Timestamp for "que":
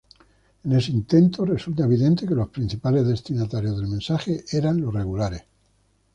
2.27-2.33